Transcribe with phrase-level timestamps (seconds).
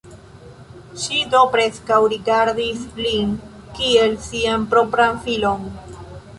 [1.01, 3.37] Ŝi do preskaŭ rigardis lin
[3.77, 5.73] kiel sian propran filon.